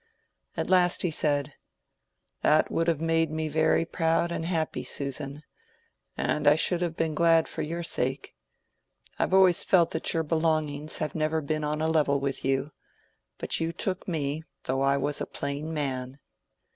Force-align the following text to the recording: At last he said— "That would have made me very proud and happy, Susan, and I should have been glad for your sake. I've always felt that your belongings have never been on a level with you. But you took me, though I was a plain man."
At 0.57 0.67
last 0.67 1.03
he 1.03 1.11
said— 1.11 1.53
"That 2.41 2.71
would 2.71 2.87
have 2.87 2.99
made 3.01 3.29
me 3.29 3.47
very 3.49 3.85
proud 3.85 4.31
and 4.31 4.47
happy, 4.47 4.83
Susan, 4.83 5.43
and 6.17 6.47
I 6.47 6.55
should 6.55 6.81
have 6.81 6.95
been 6.95 7.13
glad 7.13 7.47
for 7.47 7.61
your 7.61 7.83
sake. 7.83 8.33
I've 9.19 9.31
always 9.31 9.63
felt 9.63 9.91
that 9.91 10.11
your 10.11 10.23
belongings 10.23 10.97
have 10.97 11.13
never 11.13 11.39
been 11.39 11.63
on 11.63 11.81
a 11.83 11.87
level 11.87 12.19
with 12.19 12.43
you. 12.43 12.71
But 13.37 13.59
you 13.59 13.71
took 13.71 14.07
me, 14.07 14.41
though 14.63 14.81
I 14.81 14.97
was 14.97 15.21
a 15.21 15.27
plain 15.27 15.71
man." 15.71 16.17